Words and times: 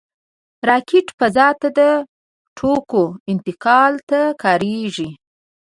راکټ 0.69 1.07
فضا 1.17 1.47
ته 1.61 1.67
د 1.77 1.79
توکو 2.57 3.03
انتقال 3.31 3.93
ته 4.09 4.19
کارېږي 4.43 5.09